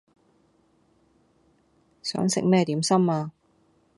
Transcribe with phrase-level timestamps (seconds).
[2.01, 3.31] 想食咩點心呀